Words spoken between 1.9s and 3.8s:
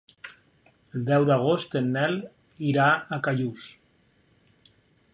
Nel irà a Callús.